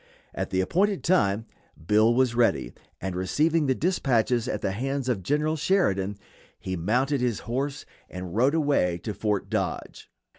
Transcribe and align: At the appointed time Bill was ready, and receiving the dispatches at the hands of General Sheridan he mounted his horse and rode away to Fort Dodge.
At 0.33 0.49
the 0.49 0.61
appointed 0.61 1.03
time 1.03 1.45
Bill 1.85 2.11
was 2.11 2.33
ready, 2.33 2.73
and 2.99 3.15
receiving 3.15 3.67
the 3.67 3.75
dispatches 3.75 4.47
at 4.47 4.61
the 4.61 4.71
hands 4.71 5.07
of 5.07 5.21
General 5.21 5.55
Sheridan 5.55 6.17
he 6.59 6.75
mounted 6.75 7.21
his 7.21 7.41
horse 7.41 7.85
and 8.09 8.35
rode 8.35 8.55
away 8.55 8.97
to 9.03 9.13
Fort 9.13 9.47
Dodge. 9.47 10.09